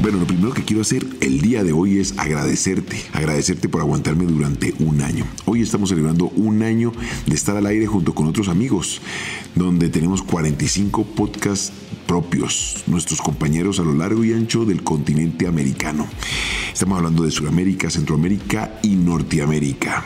Bueno, 0.00 0.18
lo 0.18 0.26
primero 0.28 0.54
que 0.54 0.62
quiero 0.62 0.82
hacer 0.82 1.04
el 1.20 1.40
día 1.40 1.64
de 1.64 1.72
hoy 1.72 1.98
es 1.98 2.16
agradecerte, 2.18 3.04
agradecerte 3.12 3.68
por 3.68 3.80
aguantarme 3.80 4.26
durante 4.26 4.72
un 4.78 5.02
año. 5.02 5.26
Hoy 5.44 5.60
estamos 5.60 5.88
celebrando 5.88 6.26
un 6.36 6.62
año 6.62 6.92
de 7.26 7.34
estar 7.34 7.56
al 7.56 7.66
aire 7.66 7.88
junto 7.88 8.14
con 8.14 8.28
otros 8.28 8.46
amigos, 8.46 9.02
donde 9.56 9.88
tenemos 9.88 10.22
45 10.22 11.04
podcasts 11.04 11.72
propios, 12.06 12.84
nuestros 12.86 13.20
compañeros 13.20 13.80
a 13.80 13.82
lo 13.82 13.92
largo 13.92 14.22
y 14.22 14.32
ancho 14.32 14.64
del 14.64 14.84
continente 14.84 15.48
americano. 15.48 16.06
Estamos 16.72 16.98
hablando 16.98 17.24
de 17.24 17.32
Sudamérica, 17.32 17.90
Centroamérica 17.90 18.78
y 18.84 18.94
Norteamérica. 18.94 20.04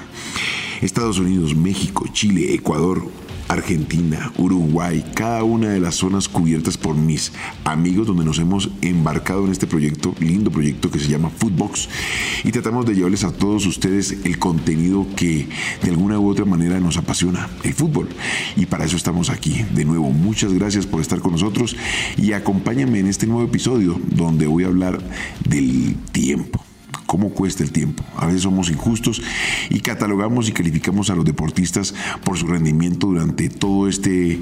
Estados 0.81 1.19
Unidos, 1.19 1.55
México, 1.55 2.07
Chile, 2.13 2.55
Ecuador, 2.55 3.07
Argentina, 3.49 4.33
Uruguay, 4.39 5.05
cada 5.15 5.45
una 5.45 5.69
de 5.69 5.81
las 5.81 5.97
zonas 5.97 6.29
cubiertas 6.29 6.77
por 6.77 6.95
mis 6.95 7.33
amigos 7.65 8.07
donde 8.07 8.25
nos 8.25 8.39
hemos 8.39 8.71
embarcado 8.81 9.45
en 9.45 9.53
este 9.53 9.67
proyecto, 9.67 10.15
lindo 10.21 10.51
proyecto 10.51 10.91
que 10.91 10.99
se 10.99 11.09
llama 11.09 11.31
Footbox 11.31 11.89
y 12.45 12.53
tratamos 12.53 12.87
de 12.87 12.95
llevarles 12.95 13.25
a 13.25 13.33
todos 13.33 13.67
ustedes 13.67 14.17
el 14.25 14.39
contenido 14.39 15.07
que 15.17 15.49
de 15.83 15.91
alguna 15.91 16.19
u 16.19 16.29
otra 16.29 16.45
manera 16.45 16.81
nos 16.81 16.97
apasiona, 16.97 17.49
el 17.63 17.75
fútbol. 17.75 18.09
Y 18.57 18.67
para 18.67 18.85
eso 18.85 18.97
estamos 18.97 19.31
aquí. 19.31 19.65
De 19.75 19.85
nuevo, 19.85 20.11
muchas 20.11 20.53
gracias 20.53 20.87
por 20.87 21.01
estar 21.01 21.21
con 21.21 21.33
nosotros 21.33 21.77
y 22.17 22.33
acompáñenme 22.33 23.01
en 23.01 23.07
este 23.07 23.27
nuevo 23.27 23.45
episodio 23.45 24.01
donde 24.11 24.47
voy 24.47 24.65
a 24.65 24.69
hablar 24.69 25.01
del 25.49 25.97
tiempo 26.13 26.62
cómo 27.13 27.29
cuesta 27.29 27.63
el 27.63 27.73
tiempo. 27.73 28.03
A 28.17 28.25
veces 28.25 28.41
somos 28.41 28.71
injustos 28.71 29.21
y 29.69 29.81
catalogamos 29.81 30.49
y 30.49 30.53
calificamos 30.53 31.11
a 31.11 31.15
los 31.15 31.27
deportistas 31.27 31.95
por 32.25 32.39
su 32.39 32.47
rendimiento 32.47 33.09
durante 33.09 33.51
todo 33.51 33.87
este 33.87 34.41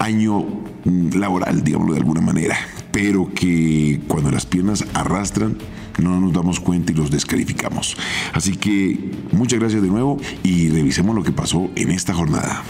año 0.00 0.40
mm, 0.84 1.16
laboral, 1.16 1.62
digámoslo 1.62 1.94
de 1.94 2.00
alguna 2.00 2.20
manera, 2.20 2.58
pero 2.90 3.30
que 3.32 4.00
cuando 4.08 4.32
las 4.32 4.46
piernas 4.46 4.84
arrastran, 4.94 5.58
no 6.02 6.20
nos 6.20 6.32
damos 6.32 6.58
cuenta 6.58 6.90
y 6.90 6.96
los 6.96 7.12
descalificamos. 7.12 7.96
Así 8.32 8.56
que 8.56 8.98
muchas 9.30 9.60
gracias 9.60 9.80
de 9.80 9.88
nuevo 9.88 10.18
y 10.42 10.70
revisemos 10.70 11.14
lo 11.14 11.22
que 11.22 11.30
pasó 11.30 11.70
en 11.76 11.92
esta 11.92 12.12
jornada. 12.12 12.64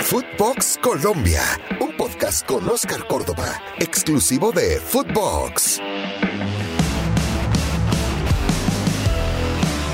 Footbox 0.00 0.78
Colombia, 0.82 1.42
un 1.82 1.94
podcast 1.98 2.46
con 2.46 2.66
Oscar 2.66 3.06
Córdoba, 3.08 3.60
exclusivo 3.78 4.52
de 4.52 4.80
Footbox. 4.80 5.82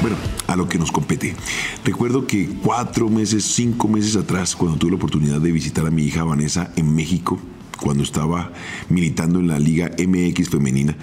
Bueno, 0.00 0.16
a 0.46 0.56
lo 0.56 0.66
que 0.66 0.78
nos 0.78 0.90
compete. 0.90 1.36
Recuerdo 1.84 2.26
que 2.26 2.48
cuatro 2.62 3.10
meses, 3.10 3.44
cinco 3.44 3.86
meses 3.86 4.16
atrás, 4.16 4.56
cuando 4.56 4.78
tuve 4.78 4.92
la 4.92 4.96
oportunidad 4.96 5.40
de 5.40 5.52
visitar 5.52 5.86
a 5.86 5.90
mi 5.90 6.04
hija 6.04 6.24
Vanessa 6.24 6.72
en 6.76 6.94
México, 6.94 7.38
cuando 7.80 8.02
estaba 8.02 8.52
militando 8.88 9.40
en 9.40 9.48
la 9.48 9.58
Liga 9.58 9.90
MX 9.98 10.50
femenina, 10.50 10.96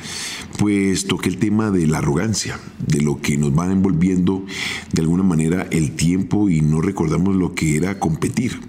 pues 0.57 1.07
toqué 1.07 1.29
el 1.29 1.37
tema 1.37 1.71
de 1.71 1.87
la 1.87 1.99
arrogancia, 1.99 2.59
de 2.85 3.01
lo 3.01 3.21
que 3.21 3.37
nos 3.37 3.57
va 3.57 3.71
envolviendo 3.71 4.45
de 4.93 5.01
alguna 5.01 5.23
manera 5.23 5.67
el 5.71 5.91
tiempo 5.91 6.49
y 6.49 6.61
no 6.61 6.81
recordamos 6.81 7.35
lo 7.35 7.53
que 7.55 7.75
era 7.75 7.99
competir. 7.99 8.59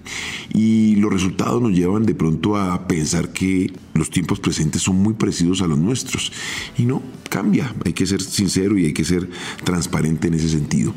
Y 0.53 0.95
los 0.95 1.11
resultados 1.11 1.61
nos 1.61 1.71
llevan 1.71 2.05
de 2.05 2.15
pronto 2.15 2.57
a 2.57 2.87
pensar 2.87 3.31
que 3.31 3.71
los 3.93 4.09
tiempos 4.09 4.39
presentes 4.39 4.81
son 4.81 4.97
muy 4.97 5.13
parecidos 5.13 5.61
a 5.61 5.67
los 5.67 5.77
nuestros. 5.77 6.31
Y 6.77 6.85
no, 6.85 7.01
cambia, 7.29 7.73
hay 7.85 7.93
que 7.93 8.07
ser 8.07 8.21
sincero 8.21 8.77
y 8.77 8.85
hay 8.85 8.93
que 8.93 9.05
ser 9.05 9.29
transparente 9.63 10.27
en 10.27 10.33
ese 10.33 10.49
sentido 10.49 10.93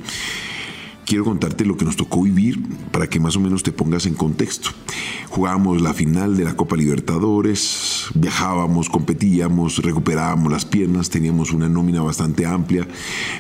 quiero 1.07 1.25
contarte 1.25 1.65
lo 1.65 1.77
que 1.77 1.85
nos 1.85 1.97
tocó 1.97 2.23
vivir 2.23 2.61
para 2.91 3.09
que 3.09 3.21
más 3.21 3.37
o 3.37 3.41
menos 3.41 3.63
te 3.63 3.73
pongas 3.73 4.07
en 4.07 4.15
contexto. 4.15 4.71
Jugábamos 5.29 5.81
la 5.81 5.95
final 5.95 6.37
de 6.37 6.45
la 6.45 6.57
Copa 6.57 6.77
Libertadores, 6.77 8.07
viajábamos, 8.15 8.91
competíamos, 8.91 9.79
recuperábamos 9.79 10.53
las 10.53 10.65
piernas, 10.65 11.11
teníamos 11.11 11.53
una 11.53 11.69
nómina 11.69 12.03
bastante 12.03 12.45
amplia, 12.47 12.87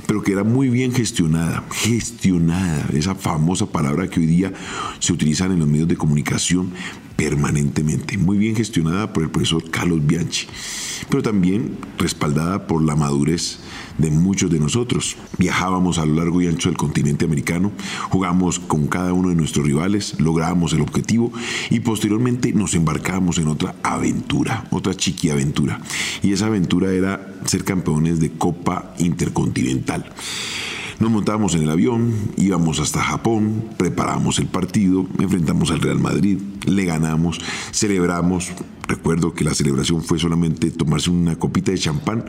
pero 0.06 0.22
que 0.22 0.32
era 0.32 0.44
muy 0.44 0.68
bien 0.68 0.92
gestionada, 0.92 1.64
gestionada, 1.70 2.88
esa 2.92 3.14
famosa 3.14 3.66
palabra 3.66 4.08
que 4.08 4.20
hoy 4.20 4.26
día 4.26 4.52
se 4.98 5.12
utiliza 5.12 5.44
en 5.46 5.58
los 5.58 5.68
medios 5.68 5.88
de 5.88 5.96
comunicación 5.96 6.72
permanentemente, 7.22 8.18
muy 8.18 8.36
bien 8.36 8.56
gestionada 8.56 9.12
por 9.12 9.22
el 9.22 9.30
profesor 9.30 9.62
Carlos 9.70 10.04
Bianchi, 10.04 10.48
pero 11.08 11.22
también 11.22 11.78
respaldada 11.96 12.66
por 12.66 12.82
la 12.82 12.96
madurez 12.96 13.60
de 13.98 14.10
muchos 14.10 14.50
de 14.50 14.58
nosotros. 14.58 15.16
Viajábamos 15.38 15.98
a 15.98 16.04
lo 16.04 16.14
largo 16.14 16.42
y 16.42 16.48
ancho 16.48 16.68
del 16.68 16.76
continente 16.76 17.24
americano, 17.24 17.70
jugamos 18.10 18.58
con 18.58 18.88
cada 18.88 19.12
uno 19.12 19.28
de 19.28 19.36
nuestros 19.36 19.64
rivales, 19.64 20.18
lográbamos 20.18 20.72
el 20.72 20.80
objetivo 20.80 21.32
y 21.70 21.78
posteriormente 21.78 22.52
nos 22.52 22.74
embarcábamos 22.74 23.38
en 23.38 23.46
otra 23.46 23.76
aventura, 23.84 24.66
otra 24.72 24.92
chiqui 24.92 25.30
aventura. 25.30 25.80
Y 26.24 26.32
esa 26.32 26.46
aventura 26.46 26.92
era 26.92 27.34
ser 27.44 27.62
campeones 27.62 28.18
de 28.18 28.32
Copa 28.32 28.94
Intercontinental. 28.98 30.10
Nos 31.02 31.10
montábamos 31.10 31.56
en 31.56 31.64
el 31.64 31.70
avión, 31.70 32.12
íbamos 32.36 32.78
hasta 32.78 33.02
Japón, 33.02 33.70
preparamos 33.76 34.38
el 34.38 34.46
partido, 34.46 35.04
enfrentamos 35.18 35.72
al 35.72 35.80
Real 35.80 35.98
Madrid, 35.98 36.38
le 36.64 36.84
ganamos, 36.84 37.40
celebramos. 37.72 38.52
Recuerdo 38.86 39.34
que 39.34 39.42
la 39.42 39.52
celebración 39.52 40.04
fue 40.04 40.20
solamente 40.20 40.70
tomarse 40.70 41.10
una 41.10 41.34
copita 41.34 41.72
de 41.72 41.78
champán, 41.78 42.26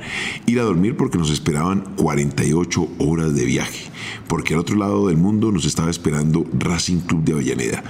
ir 0.47 0.59
a 0.59 0.63
dormir 0.63 0.97
porque 0.97 1.19
nos 1.19 1.29
esperaban 1.29 1.83
48 1.97 2.87
horas 2.97 3.35
de 3.35 3.45
viaje, 3.45 3.91
porque 4.27 4.55
al 4.55 4.61
otro 4.61 4.75
lado 4.75 5.07
del 5.07 5.17
mundo 5.17 5.51
nos 5.51 5.65
estaba 5.65 5.91
esperando 5.91 6.43
Racing 6.57 7.01
Club 7.01 7.23
de 7.25 7.33
Avellaneda. 7.33 7.83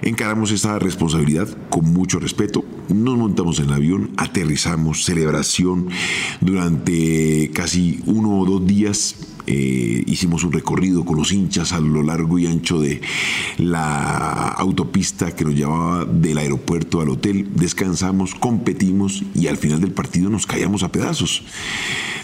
Encaramos 0.00 0.50
esta 0.50 0.78
responsabilidad 0.78 1.48
con 1.68 1.92
mucho 1.92 2.18
respeto, 2.18 2.64
nos 2.88 3.18
montamos 3.18 3.58
en 3.58 3.66
el 3.66 3.74
avión, 3.74 4.12
aterrizamos, 4.16 5.04
celebración 5.04 5.90
durante 6.40 7.50
casi 7.52 8.00
uno 8.06 8.38
o 8.38 8.46
dos 8.46 8.66
días 8.66 9.33
eh, 9.46 10.02
hicimos 10.06 10.44
un 10.44 10.52
recorrido 10.52 11.04
con 11.04 11.16
los 11.16 11.32
hinchas 11.32 11.72
a 11.72 11.80
lo 11.80 12.02
largo 12.02 12.38
y 12.38 12.46
ancho 12.46 12.80
de 12.80 13.00
la 13.58 14.48
autopista 14.48 15.34
que 15.34 15.44
nos 15.44 15.54
llevaba 15.54 16.04
del 16.04 16.38
aeropuerto 16.38 17.00
al 17.00 17.10
hotel. 17.10 17.48
Descansamos, 17.54 18.34
competimos 18.34 19.22
y 19.34 19.48
al 19.48 19.56
final 19.56 19.80
del 19.80 19.92
partido 19.92 20.30
nos 20.30 20.46
caíamos 20.46 20.82
a 20.82 20.92
pedazos. 20.92 21.42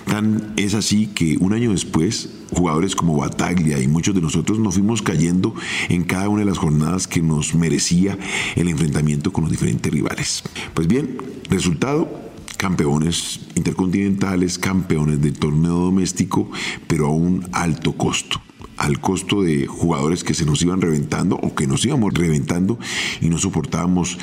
Tan 0.06 0.54
es 0.56 0.75
así 0.75 1.09
que 1.09 1.36
un 1.41 1.53
año 1.53 1.72
después, 1.72 2.30
jugadores 2.53 2.97
como 2.97 3.16
Bataglia 3.16 3.80
y 3.80 3.86
muchos 3.86 4.14
de 4.14 4.20
nosotros 4.20 4.59
nos 4.59 4.75
fuimos 4.75 5.03
cayendo 5.03 5.54
en 5.88 6.04
cada 6.04 6.28
una 6.28 6.41
de 6.41 6.47
las 6.47 6.59
jornadas 6.59 7.06
que 7.06 7.22
nos 7.22 7.54
merecía 7.54 8.19
el 8.56 8.69
enfrentamiento 8.69 9.32
con 9.32 9.44
los 9.44 9.50
diferentes 9.50 9.92
rivales. 9.92 10.42
Pues 10.75 10.88
bien, 10.88 11.19
resultado, 11.50 12.29
campeones 12.60 13.41
intercontinentales, 13.54 14.59
campeones 14.59 15.22
del 15.22 15.32
torneo 15.32 15.76
doméstico, 15.76 16.50
pero 16.87 17.06
a 17.06 17.10
un 17.10 17.48
alto 17.53 17.94
costo 17.97 18.43
al 18.76 18.98
costo 18.98 19.43
de 19.43 19.66
jugadores 19.66 20.25
que 20.25 20.32
se 20.32 20.47
nos 20.47 20.62
iban 20.62 20.81
reventando 20.81 21.37
o 21.37 21.54
que 21.54 21.66
nos 21.66 21.84
íbamos 21.84 22.15
reventando 22.15 22.78
y 23.21 23.28
no 23.28 23.37
soportábamos 23.37 24.19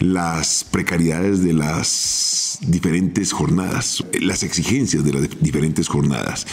las 0.00 0.64
precariedades 0.64 1.42
de 1.42 1.54
las 1.54 2.58
diferentes 2.60 3.32
jornadas, 3.32 4.04
las 4.20 4.42
exigencias 4.42 5.02
de 5.02 5.14
las 5.14 5.40
diferentes 5.40 5.88
jornadas. 5.88 6.46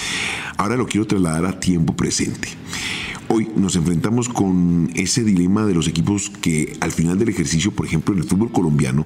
Ahora 0.57 0.77
lo 0.77 0.88
quiero 0.88 1.06
trasladar 1.06 1.45
a 1.45 1.59
tiempo 1.59 1.97
presente. 1.97 2.47
Hoy 3.31 3.47
nos 3.56 3.75
enfrentamos 3.75 4.28
con 4.28 4.90
ese 4.95 5.23
dilema 5.23 5.63
de 5.67 5.75
los 5.75 5.88
equipos 5.88 6.31
que 6.31 6.75
al 6.81 6.91
final 6.91 7.19
del 7.19 7.29
ejercicio, 7.29 7.69
por 7.69 7.85
ejemplo, 7.85 8.16
en 8.16 8.22
el 8.22 8.28
fútbol 8.28 8.51
colombiano, 8.51 9.06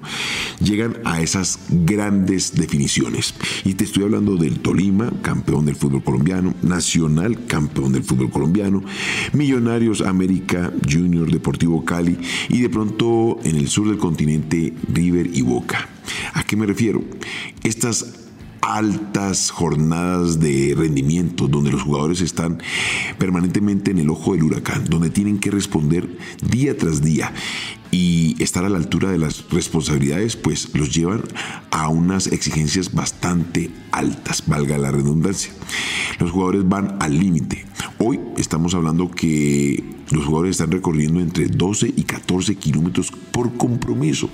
llegan 0.62 0.96
a 1.04 1.22
esas 1.22 1.60
grandes 1.70 2.56
definiciones. 2.56 3.34
Y 3.66 3.74
te 3.74 3.84
estoy 3.84 4.04
hablando 4.04 4.38
del 4.38 4.60
Tolima, 4.60 5.12
campeón 5.22 5.66
del 5.66 5.76
fútbol 5.76 6.06
colombiano, 6.06 6.54
Nacional, 6.62 7.46
campeón 7.48 7.92
del 7.92 8.06
fútbol 8.06 8.30
colombiano, 8.30 8.82
Millonarios 9.34 10.00
América, 10.00 10.72
Junior, 10.90 11.30
Deportivo 11.30 11.84
Cali 11.84 12.18
y 12.48 12.62
de 12.62 12.70
pronto 12.70 13.40
en 13.44 13.58
el 13.58 13.68
sur 13.68 13.90
del 13.90 13.98
continente 13.98 14.74
River 14.88 15.32
y 15.34 15.42
Boca. 15.42 15.90
¿A 16.34 16.44
qué 16.46 16.56
me 16.56 16.66
refiero? 16.66 17.04
Estas 17.64 18.24
altas 18.64 19.52
jornadas 19.52 20.40
de 20.40 20.74
rendimiento, 20.76 21.48
donde 21.48 21.72
los 21.72 21.84
jugadores 21.84 22.22
están 22.22 22.62
permanentemente 23.18 23.92
en 23.92 24.00
el 24.00 24.10
ojo 24.10 24.34
del 24.34 24.44
huracán, 24.44 24.86
donde 24.86 25.10
tienen 25.10 25.40
que 25.40 25.52
responder 25.52 26.18
día 26.42 26.78
tras 26.78 27.02
día 27.02 27.34
y 27.92 28.42
estar 28.42 28.66
a 28.66 28.70
la 28.70 28.78
altura 28.78 29.12
de 29.12 29.20
las 29.20 29.50
responsabilidades, 29.50 30.36
pues 30.36 30.74
los 30.74 30.94
llevan 30.96 31.22
a 31.72 31.90
unas 31.90 32.28
exigencias 32.28 32.94
bastante 32.94 33.70
altas, 33.92 34.44
valga 34.48 34.78
la 34.78 34.92
redundancia. 34.92 35.52
Los 36.20 36.32
jugadores 36.32 36.68
van 36.68 36.98
al 37.00 37.20
límite. 37.20 37.66
Hoy 38.00 38.20
estamos 38.38 38.74
hablando 38.74 39.12
que 39.12 39.84
los 40.10 40.26
jugadores 40.26 40.52
están 40.52 40.72
recorriendo 40.72 41.20
entre 41.20 41.48
12 41.48 41.94
y 41.96 42.04
14 42.04 42.56
kilómetros 42.56 43.12
por 43.32 43.54
compromiso. 43.58 44.30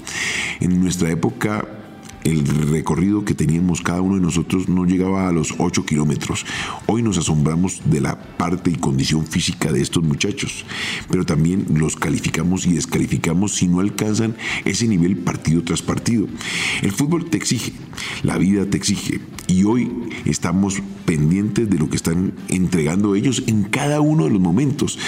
En 0.59 0.79
nuestra 0.79 1.09
época 1.09 1.78
el 2.23 2.45
recorrido 2.45 3.25
que 3.25 3.33
teníamos 3.33 3.81
cada 3.81 4.01
uno 4.01 4.15
de 4.15 4.21
nosotros 4.21 4.67
no 4.69 4.85
llegaba 4.85 5.27
a 5.27 5.31
los 5.31 5.53
8 5.57 5.85
kilómetros. 5.85 6.45
Hoy 6.85 7.01
nos 7.01 7.17
asombramos 7.17 7.81
de 7.85 8.01
la 8.01 8.19
parte 8.37 8.71
y 8.71 8.75
condición 8.75 9.25
física 9.25 9.71
de 9.71 9.81
estos 9.81 10.03
muchachos, 10.03 10.65
pero 11.09 11.25
también 11.25 11.65
los 11.73 11.95
calificamos 11.95 12.65
y 12.65 12.73
descalificamos 12.73 13.55
si 13.55 13.67
no 13.67 13.79
alcanzan 13.79 14.35
ese 14.65 14.87
nivel 14.87 15.17
partido 15.17 15.63
tras 15.63 15.81
partido. 15.81 16.27
El 16.81 16.91
fútbol 16.91 17.29
te 17.29 17.37
exige, 17.37 17.73
la 18.23 18.37
vida 18.37 18.65
te 18.65 18.77
exige, 18.77 19.19
y 19.49 19.63
hoy 19.63 19.91
estamos 20.25 20.81
pendientes 21.05 21.69
de 21.69 21.79
lo 21.79 21.89
que 21.89 21.95
están 21.95 22.33
entregando 22.49 23.15
ellos 23.15 23.43
en 23.47 23.63
cada 23.63 23.99
uno 23.99 24.25
de 24.25 24.29
los 24.29 24.39
momentos. 24.39 24.99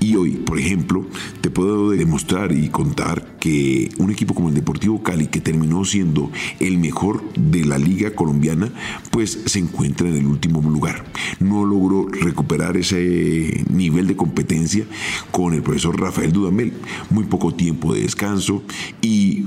Y 0.00 0.16
hoy, 0.16 0.32
por 0.32 0.58
ejemplo, 0.58 1.06
te 1.42 1.50
puedo 1.50 1.90
demostrar 1.90 2.52
y 2.52 2.68
contar 2.68 3.36
que 3.38 3.90
un 3.98 4.10
equipo 4.10 4.34
como 4.34 4.48
el 4.48 4.54
Deportivo 4.54 5.02
Cali, 5.02 5.26
que 5.26 5.40
terminó 5.40 5.84
siendo 5.84 6.30
el 6.60 6.78
mejor 6.78 7.22
de 7.34 7.64
la 7.64 7.78
liga 7.78 8.14
colombiana, 8.14 8.72
pues 9.10 9.38
se 9.44 9.58
encuentra 9.58 10.08
en 10.08 10.16
el 10.16 10.26
último 10.26 10.62
lugar. 10.62 11.04
No 11.40 11.64
logró 11.64 12.08
recuperar 12.08 12.76
ese 12.78 13.64
nivel 13.70 14.06
de 14.06 14.16
competencia 14.16 14.86
con 15.30 15.52
el 15.52 15.62
profesor 15.62 16.00
Rafael 16.00 16.32
Dudamel. 16.32 16.72
Muy 17.10 17.24
poco 17.24 17.54
tiempo 17.54 17.92
de 17.92 18.02
descanso 18.02 18.62
y 19.02 19.44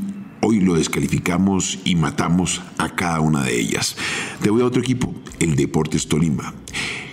Hoy 0.50 0.62
lo 0.62 0.76
descalificamos 0.76 1.78
y 1.84 1.96
matamos 1.96 2.62
a 2.78 2.96
cada 2.96 3.20
una 3.20 3.44
de 3.44 3.60
ellas. 3.60 3.98
Te 4.42 4.50
voy 4.50 4.62
a 4.62 4.66
otro 4.66 4.82
equipo, 4.82 5.14
el 5.42 5.58
Deportes 5.58 6.08
Tolima. 6.08 6.54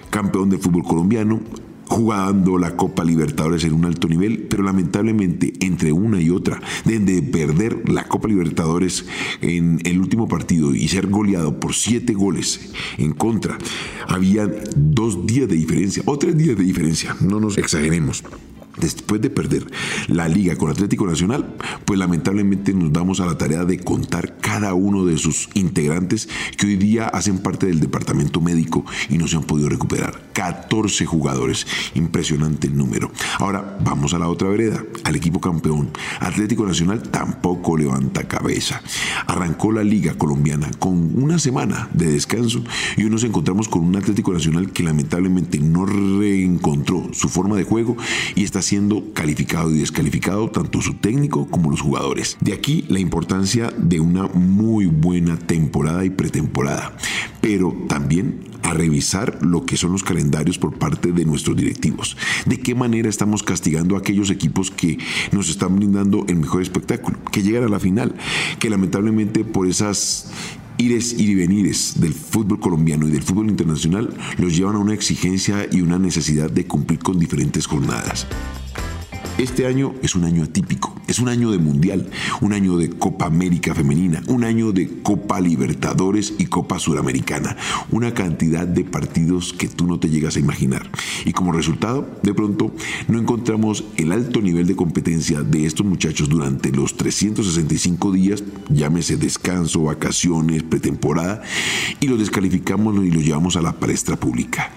Campeón 0.08 0.50
de 0.50 0.58
fútbol 0.58 0.84
colombiano, 0.84 1.40
jugando 1.88 2.58
la 2.58 2.76
Copa 2.76 3.02
Libertadores 3.02 3.64
en 3.64 3.72
un 3.72 3.86
alto 3.86 4.06
nivel, 4.06 4.46
pero 4.48 4.62
lamentablemente 4.62 5.52
entre 5.62 5.90
una 5.90 6.20
y 6.20 6.30
otra, 6.30 6.62
desde 6.84 7.22
perder 7.22 7.88
la 7.88 8.04
Copa 8.04 8.28
Libertadores 8.28 9.04
en 9.40 9.80
el 9.82 9.98
último 9.98 10.28
partido 10.28 10.72
y 10.72 10.86
ser 10.86 11.08
goleado 11.08 11.58
por 11.58 11.74
siete 11.74 12.14
goles 12.14 12.70
en 12.98 13.14
contra, 13.14 13.58
había 14.06 14.48
dos 14.76 15.26
días 15.26 15.48
de 15.48 15.56
diferencia, 15.56 16.04
o 16.06 16.16
tres 16.20 16.36
días 16.38 16.56
de 16.56 16.62
diferencia, 16.62 17.16
no 17.20 17.40
nos 17.40 17.58
exageremos 17.58 18.22
después 18.76 19.20
de 19.20 19.30
perder 19.30 19.66
la 20.08 20.28
liga 20.28 20.56
con 20.56 20.70
Atlético 20.70 21.06
Nacional, 21.06 21.54
pues 21.84 21.98
lamentablemente 21.98 22.72
nos 22.72 22.92
damos 22.92 23.20
a 23.20 23.26
la 23.26 23.38
tarea 23.38 23.64
de 23.64 23.78
contar 23.78 24.38
cada 24.38 24.74
uno 24.74 25.04
de 25.04 25.18
sus 25.18 25.48
integrantes 25.54 26.28
que 26.56 26.66
hoy 26.66 26.76
día 26.76 27.08
hacen 27.08 27.38
parte 27.38 27.66
del 27.66 27.80
departamento 27.80 28.40
médico 28.40 28.84
y 29.08 29.18
no 29.18 29.28
se 29.28 29.36
han 29.36 29.44
podido 29.44 29.68
recuperar. 29.68 30.32
14 30.32 31.06
jugadores, 31.06 31.66
impresionante 31.94 32.66
el 32.66 32.76
número. 32.76 33.10
Ahora 33.38 33.78
vamos 33.80 34.14
a 34.14 34.18
la 34.18 34.28
otra 34.28 34.48
vereda, 34.48 34.82
al 35.04 35.16
equipo 35.16 35.40
campeón. 35.40 35.90
Atlético 36.20 36.66
Nacional 36.66 37.02
tampoco 37.02 37.76
levanta 37.76 38.26
cabeza. 38.26 38.82
Arrancó 39.26 39.72
la 39.72 39.84
liga 39.84 40.14
colombiana 40.14 40.70
con 40.78 41.22
una 41.22 41.38
semana 41.38 41.88
de 41.92 42.10
descanso 42.10 42.62
y 42.96 43.04
hoy 43.04 43.10
nos 43.10 43.24
encontramos 43.24 43.68
con 43.68 43.84
un 43.84 43.96
Atlético 43.96 44.32
Nacional 44.32 44.72
que 44.72 44.82
lamentablemente 44.82 45.58
no 45.58 45.86
reencontró 45.86 47.08
su 47.12 47.28
forma 47.28 47.56
de 47.56 47.64
juego 47.64 47.96
y 48.34 48.44
está 48.44 48.62
siendo 48.64 49.12
calificado 49.12 49.70
y 49.70 49.78
descalificado 49.78 50.50
tanto 50.50 50.80
su 50.80 50.94
técnico 50.94 51.46
como 51.48 51.70
los 51.70 51.80
jugadores. 51.80 52.36
De 52.40 52.52
aquí 52.52 52.84
la 52.88 52.98
importancia 52.98 53.72
de 53.76 54.00
una 54.00 54.26
muy 54.26 54.86
buena 54.86 55.38
temporada 55.38 56.04
y 56.04 56.10
pretemporada, 56.10 56.96
pero 57.40 57.76
también 57.88 58.54
a 58.62 58.72
revisar 58.72 59.38
lo 59.42 59.66
que 59.66 59.76
son 59.76 59.92
los 59.92 60.02
calendarios 60.02 60.58
por 60.58 60.78
parte 60.78 61.12
de 61.12 61.26
nuestros 61.26 61.54
directivos. 61.54 62.16
De 62.46 62.58
qué 62.58 62.74
manera 62.74 63.10
estamos 63.10 63.42
castigando 63.42 63.94
a 63.94 63.98
aquellos 63.98 64.30
equipos 64.30 64.70
que 64.70 64.98
nos 65.32 65.50
están 65.50 65.76
brindando 65.76 66.24
el 66.28 66.36
mejor 66.36 66.62
espectáculo, 66.62 67.18
que 67.30 67.42
llegan 67.42 67.64
a 67.64 67.68
la 67.68 67.78
final, 67.78 68.14
que 68.58 68.70
lamentablemente 68.70 69.44
por 69.44 69.68
esas 69.68 70.30
ires 70.78 71.14
y 71.18 71.34
venires 71.34 72.00
del 72.00 72.14
fútbol 72.14 72.60
colombiano 72.60 73.06
y 73.08 73.10
del 73.10 73.22
fútbol 73.22 73.48
internacional 73.48 74.14
los 74.38 74.56
llevan 74.56 74.76
a 74.76 74.78
una 74.78 74.94
exigencia 74.94 75.66
y 75.70 75.80
una 75.80 75.98
necesidad 75.98 76.50
de 76.50 76.66
cumplir 76.66 77.00
con 77.00 77.18
diferentes 77.18 77.66
jornadas. 77.66 78.26
Este 79.36 79.66
año 79.66 79.94
es 80.00 80.14
un 80.14 80.22
año 80.24 80.44
atípico, 80.44 80.94
es 81.08 81.18
un 81.18 81.28
año 81.28 81.50
de 81.50 81.58
Mundial, 81.58 82.08
un 82.40 82.52
año 82.52 82.76
de 82.76 82.88
Copa 82.90 83.26
América 83.26 83.74
Femenina, 83.74 84.22
un 84.28 84.44
año 84.44 84.70
de 84.70 85.02
Copa 85.02 85.40
Libertadores 85.40 86.34
y 86.38 86.46
Copa 86.46 86.78
Suramericana, 86.78 87.56
una 87.90 88.14
cantidad 88.14 88.64
de 88.64 88.84
partidos 88.84 89.52
que 89.52 89.66
tú 89.66 89.88
no 89.88 89.98
te 89.98 90.08
llegas 90.08 90.36
a 90.36 90.38
imaginar. 90.38 90.88
Y 91.24 91.32
como 91.32 91.50
resultado, 91.50 92.08
de 92.22 92.32
pronto, 92.32 92.72
no 93.08 93.18
encontramos 93.18 93.82
el 93.96 94.12
alto 94.12 94.40
nivel 94.40 94.68
de 94.68 94.76
competencia 94.76 95.42
de 95.42 95.66
estos 95.66 95.84
muchachos 95.84 96.28
durante 96.28 96.70
los 96.70 96.96
365 96.96 98.12
días, 98.12 98.44
llámese 98.68 99.16
descanso, 99.16 99.82
vacaciones, 99.82 100.62
pretemporada, 100.62 101.42
y 101.98 102.06
los 102.06 102.20
descalificamos 102.20 103.04
y 103.04 103.10
los 103.10 103.24
llevamos 103.24 103.56
a 103.56 103.62
la 103.62 103.72
palestra 103.72 104.14
pública. 104.14 104.70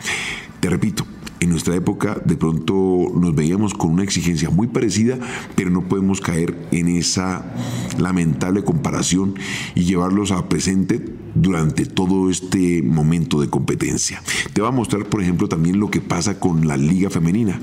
Te 0.59 0.71
repito, 0.71 1.05
en 1.39 1.49
nuestra 1.49 1.75
época 1.75 2.21
de 2.25 2.35
pronto 2.35 3.11
nos 3.13 3.35
veíamos 3.35 3.73
con 3.73 3.91
una 3.91 4.03
exigencia 4.03 4.49
muy 4.49 4.67
parecida, 4.67 5.17
pero 5.55 5.69
no 5.69 5.87
podemos 5.87 6.21
caer 6.21 6.55
en 6.71 6.87
esa 6.87 7.53
lamentable 7.97 8.63
comparación 8.63 9.35
y 9.75 9.83
llevarlos 9.83 10.31
a 10.31 10.47
presente 10.49 11.03
durante 11.41 11.85
todo 11.85 12.29
este 12.29 12.81
momento 12.81 13.39
de 13.39 13.49
competencia. 13.49 14.21
Te 14.53 14.61
voy 14.61 14.69
a 14.69 14.73
mostrar, 14.73 15.05
por 15.05 15.21
ejemplo, 15.21 15.47
también 15.47 15.79
lo 15.79 15.91
que 15.91 16.01
pasa 16.01 16.39
con 16.39 16.67
la 16.67 16.77
liga 16.77 17.09
femenina. 17.09 17.59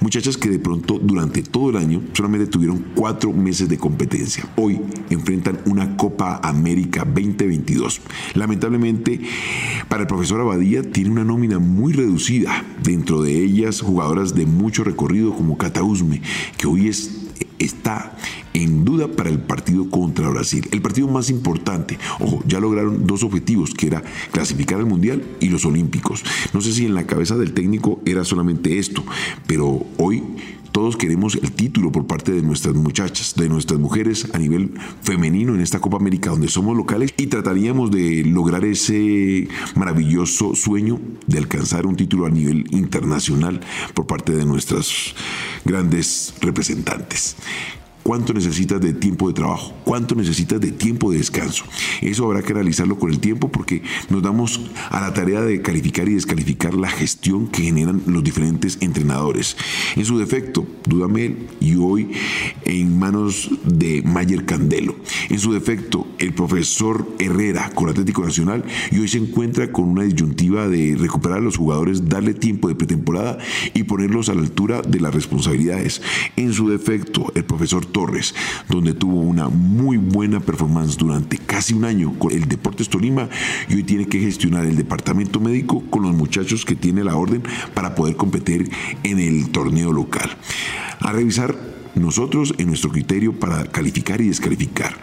Muchachas 0.00 0.36
que 0.36 0.48
de 0.48 0.58
pronto 0.58 0.98
durante 0.98 1.42
todo 1.42 1.70
el 1.70 1.76
año 1.76 2.02
solamente 2.14 2.46
tuvieron 2.46 2.84
cuatro 2.94 3.32
meses 3.32 3.68
de 3.68 3.78
competencia. 3.78 4.44
Hoy 4.56 4.80
enfrentan 5.10 5.60
una 5.66 5.96
Copa 5.96 6.40
América 6.42 7.04
2022. 7.04 8.00
Lamentablemente, 8.34 9.20
para 9.88 10.02
el 10.02 10.08
profesor 10.08 10.40
Abadía 10.40 10.82
tiene 10.82 11.10
una 11.10 11.24
nómina 11.24 11.58
muy 11.58 11.92
reducida. 11.92 12.64
Dentro 12.82 13.09
de 13.18 13.42
ellas, 13.42 13.80
jugadoras 13.80 14.34
de 14.34 14.46
mucho 14.46 14.84
recorrido 14.84 15.34
como 15.34 15.58
Catausme, 15.58 16.22
que 16.56 16.66
hoy 16.66 16.88
es 16.88 17.20
está 17.58 18.16
en 18.54 18.84
duda 18.84 19.08
para 19.08 19.30
el 19.30 19.38
partido 19.38 19.88
contra 19.90 20.28
Brasil. 20.28 20.66
El 20.72 20.82
partido 20.82 21.08
más 21.08 21.30
importante. 21.30 21.98
Ojo, 22.18 22.42
ya 22.46 22.58
lograron 22.58 23.06
dos 23.06 23.22
objetivos, 23.22 23.74
que 23.74 23.86
era 23.86 24.02
clasificar 24.32 24.78
al 24.78 24.86
Mundial 24.86 25.22
y 25.40 25.48
los 25.48 25.64
Olímpicos. 25.64 26.24
No 26.52 26.60
sé 26.60 26.72
si 26.72 26.86
en 26.86 26.94
la 26.94 27.06
cabeza 27.06 27.36
del 27.36 27.52
técnico 27.52 28.00
era 28.04 28.24
solamente 28.24 28.78
esto, 28.78 29.04
pero 29.46 29.86
hoy 29.98 30.22
todos 30.80 30.96
queremos 30.96 31.34
el 31.34 31.52
título 31.52 31.92
por 31.92 32.06
parte 32.06 32.32
de 32.32 32.40
nuestras 32.40 32.74
muchachas, 32.74 33.34
de 33.36 33.50
nuestras 33.50 33.78
mujeres 33.78 34.30
a 34.32 34.38
nivel 34.38 34.72
femenino 35.02 35.54
en 35.54 35.60
esta 35.60 35.78
Copa 35.78 35.98
América 35.98 36.30
donde 36.30 36.48
somos 36.48 36.74
locales 36.74 37.12
y 37.18 37.26
trataríamos 37.26 37.90
de 37.90 38.24
lograr 38.24 38.64
ese 38.64 39.46
maravilloso 39.74 40.54
sueño 40.54 40.98
de 41.26 41.36
alcanzar 41.36 41.84
un 41.84 41.96
título 41.96 42.24
a 42.24 42.30
nivel 42.30 42.64
internacional 42.70 43.60
por 43.92 44.06
parte 44.06 44.32
de 44.32 44.46
nuestras 44.46 45.14
grandes 45.66 46.32
representantes 46.40 47.36
cuánto 48.02 48.32
necesitas 48.32 48.80
de 48.80 48.92
tiempo 48.92 49.28
de 49.28 49.34
trabajo, 49.34 49.74
cuánto 49.84 50.14
necesitas 50.14 50.60
de 50.60 50.72
tiempo 50.72 51.10
de 51.10 51.18
descanso. 51.18 51.64
Eso 52.00 52.24
habrá 52.24 52.42
que 52.42 52.54
realizarlo 52.54 52.98
con 52.98 53.10
el 53.10 53.20
tiempo 53.20 53.48
porque 53.48 53.82
nos 54.08 54.22
damos 54.22 54.60
a 54.90 55.00
la 55.00 55.14
tarea 55.14 55.42
de 55.42 55.62
calificar 55.62 56.08
y 56.08 56.14
descalificar 56.14 56.74
la 56.74 56.88
gestión 56.88 57.48
que 57.48 57.62
generan 57.62 58.02
los 58.06 58.24
diferentes 58.24 58.78
entrenadores. 58.80 59.56
En 59.96 60.04
su 60.04 60.18
defecto, 60.18 60.66
Dudamel 60.86 61.48
y 61.60 61.76
hoy 61.76 62.10
en 62.64 62.98
manos 62.98 63.50
de 63.64 64.02
Mayer 64.02 64.44
Candelo. 64.44 64.96
En 65.28 65.38
su 65.38 65.52
defecto, 65.52 66.06
el 66.18 66.32
profesor 66.32 67.06
Herrera 67.18 67.70
con 67.74 67.88
Atlético 67.88 68.24
Nacional 68.24 68.64
y 68.90 68.98
hoy 68.98 69.08
se 69.08 69.18
encuentra 69.18 69.72
con 69.72 69.88
una 69.88 70.02
disyuntiva 70.02 70.68
de 70.68 70.96
recuperar 70.98 71.38
a 71.38 71.42
los 71.42 71.56
jugadores, 71.56 72.08
darle 72.08 72.34
tiempo 72.34 72.68
de 72.68 72.74
pretemporada 72.74 73.38
y 73.74 73.84
ponerlos 73.84 74.28
a 74.28 74.34
la 74.34 74.40
altura 74.40 74.82
de 74.82 75.00
las 75.00 75.14
responsabilidades. 75.14 76.02
En 76.36 76.52
su 76.52 76.68
defecto, 76.68 77.32
el 77.34 77.44
profesor 77.44 77.86
Torres, 77.92 78.34
donde 78.68 78.94
tuvo 78.94 79.20
una 79.20 79.48
muy 79.48 79.96
buena 79.96 80.40
performance 80.40 80.96
durante 80.96 81.38
casi 81.38 81.74
un 81.74 81.84
año 81.84 82.18
con 82.18 82.32
el 82.32 82.48
Deportes 82.48 82.88
Tolima 82.88 83.28
y 83.68 83.74
hoy 83.74 83.82
tiene 83.82 84.06
que 84.06 84.20
gestionar 84.20 84.66
el 84.66 84.76
departamento 84.76 85.40
médico 85.40 85.82
con 85.90 86.02
los 86.02 86.14
muchachos 86.14 86.64
que 86.64 86.74
tiene 86.74 87.04
la 87.04 87.16
orden 87.16 87.42
para 87.74 87.94
poder 87.94 88.16
competir 88.16 88.70
en 89.02 89.18
el 89.18 89.50
torneo 89.50 89.92
local. 89.92 90.30
A 91.00 91.12
revisar 91.12 91.69
nosotros 91.94 92.54
en 92.58 92.68
nuestro 92.68 92.90
criterio 92.90 93.38
para 93.38 93.64
calificar 93.66 94.20
y 94.20 94.28
descalificar 94.28 94.96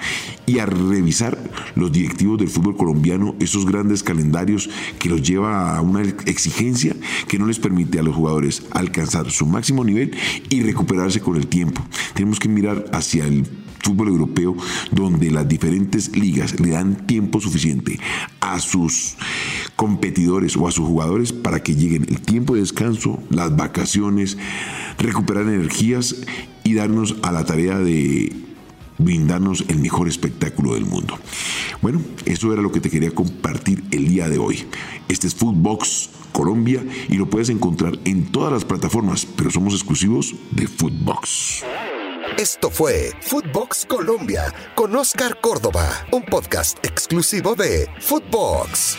y 0.46 0.60
a 0.60 0.65
revisar 0.65 1.38
los 1.75 1.91
directivos 1.91 2.39
del 2.39 2.50
fútbol 2.50 2.77
colombiano 2.77 3.36
esos 3.39 3.65
grandes 3.65 4.03
calendarios 4.03 4.70
que 5.00 5.10
los 5.10 5.22
lleva 5.22 5.75
a 5.75 5.82
una 5.82 6.01
exigencia 6.01 6.96
que 7.27 7.39
no 7.39 7.46
les 7.46 7.60
permite 7.60 8.00
a 8.00 8.03
los 8.03 8.15
jugadores 8.15 8.63
alcanzar 8.72 9.29
su 9.32 9.46
máximo 9.46 9.84
nivel 9.84 10.15
y 10.50 10.62
recuperarse 10.62 11.20
con 11.20 11.36
el 11.36 11.48
tiempo. 11.48 11.82
Tenemos 12.13 12.39
que 12.39 12.50
mirar 12.50 12.86
hacia 12.94 13.25
el 13.25 13.46
fútbol 13.88 14.10
europeo 14.10 14.56
donde 14.91 15.32
las 15.32 15.48
diferentes 15.48 16.15
ligas 16.15 16.60
le 16.60 16.72
dan 16.72 17.08
tiempo 17.08 17.39
suficiente 17.39 18.00
a 18.41 18.60
sus 18.60 19.15
competidores 19.75 20.58
o 20.58 20.67
a 20.67 20.72
sus 20.72 20.86
jugadores 20.86 21.32
para 21.32 21.62
que 21.62 21.75
lleguen 21.75 22.06
el 22.10 22.22
tiempo 22.22 22.56
de 22.56 22.62
descanso, 22.62 23.22
las 23.29 23.56
vacaciones, 23.56 24.38
recuperar 24.98 25.44
energías 25.44 26.16
y 26.63 26.74
darnos 26.74 27.16
a 27.22 27.32
la 27.32 27.46
tarea 27.46 27.77
de 27.80 28.34
brindarnos 28.98 29.63
el 29.68 29.80
mejor 29.80 30.08
espectáculo 30.08 30.74
del 30.74 30.86
mundo. 30.86 31.18
Bueno, 31.82 32.01
eso 32.25 32.51
era 32.51 32.62
lo 32.62 32.72
que 32.72 32.82
te 32.82 32.89
quería 32.89 33.12
compartir 33.12 33.84
el 33.92 34.08
día 34.08 34.27
de 34.27 34.39
hoy. 34.39 34.66
Este 35.08 35.27
es 35.27 35.36
Footbox 35.36 36.10
Colombia 36.32 36.84
y 37.08 37.16
lo 37.16 37.30
puedes 37.30 37.50
encontrar 37.50 37.98
en 38.06 38.32
todas 38.32 38.51
las 38.51 38.66
plataformas, 38.66 39.25
pero 39.25 39.51
somos 39.51 39.74
exclusivos 39.74 40.36
de 40.51 40.68
Footbox. 40.68 41.63
Esto 42.38 42.70
fue 42.70 43.13
Footbox 43.22 43.86
Colombia 43.88 44.54
con 44.75 44.96
Oscar 44.96 45.39
Córdoba, 45.42 45.89
un 46.12 46.24
podcast 46.24 46.77
exclusivo 46.86 47.56
de 47.56 47.88
Footbox. 48.00 48.98